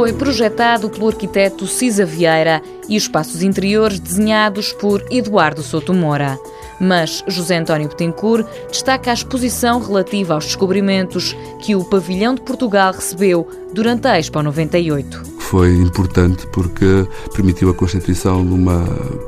[0.00, 6.38] foi projetado pelo arquiteto Cisa Vieira e os espaços interiores desenhados por Eduardo Sotomora.
[6.80, 12.94] Mas José António Betancourt destaca a exposição relativa aos descobrimentos que o Pavilhão de Portugal
[12.94, 15.22] recebeu durante a Expo 98.
[15.38, 18.82] Foi importante porque permitiu a constituição de uma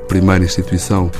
[0.08, 1.10] primeira instituição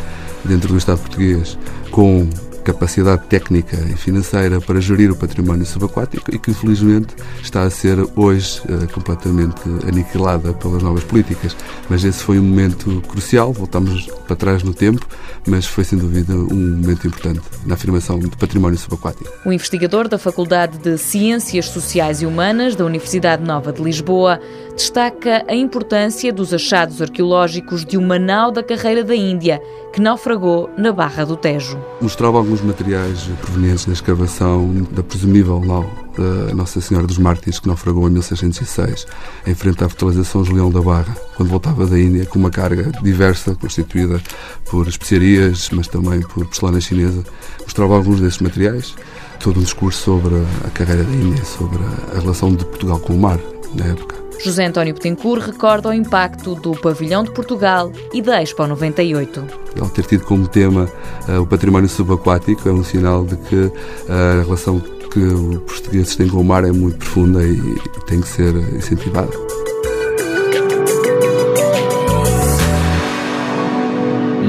[0.46, 1.58] dentro do Estado português
[1.90, 2.26] com
[2.62, 7.98] capacidade técnica e financeira para gerir o património subaquático e que, infelizmente, está a ser
[8.16, 11.56] hoje uh, completamente aniquilada pelas novas políticas.
[11.88, 15.06] Mas esse foi um momento crucial, voltamos para trás no tempo,
[15.46, 19.30] mas foi sem dúvida um momento importante na afirmação do património subaquático.
[19.44, 24.40] O investigador da Faculdade de Ciências Sociais e Humanas da Universidade Nova de Lisboa
[24.74, 29.60] destaca a importância dos achados arqueológicos de uma nau da carreira da Índia
[29.92, 31.78] que naufragou na Barra do Tejo.
[32.00, 37.68] Mostrava alguns materiais provenientes da escavação da presumível nau da Nossa Senhora dos Mártires, que
[37.68, 39.06] naufragou em 1606,
[39.46, 42.90] em frente à fortaleza São Julião da Barra, quando voltava da Índia com uma carga
[43.02, 44.20] diversa, constituída
[44.70, 47.22] por especiarias, mas também por porcelana chinesa.
[47.62, 48.94] Mostrava alguns desses materiais,
[49.40, 50.34] todo um discurso sobre
[50.66, 51.78] a carreira da Índia, sobre
[52.14, 53.38] a relação de Portugal com o mar
[53.74, 54.22] na época.
[54.42, 59.44] José António Betancourt recorda o impacto do Pavilhão de Portugal e da Expo 98.
[59.76, 60.88] Ele ter tido como tema
[61.28, 63.72] uh, o património subaquático é um sinal de que uh,
[64.40, 68.20] a relação que os portugueses têm com o mar é muito profunda e, e tem
[68.20, 69.30] que ser incentivada.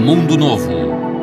[0.03, 0.71] Mundo Novo,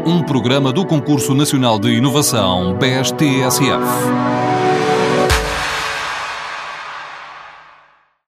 [0.07, 4.60] um programa do Concurso Nacional de Inovação BSTSF.